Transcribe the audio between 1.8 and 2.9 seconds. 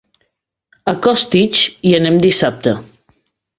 hi anem dissabte.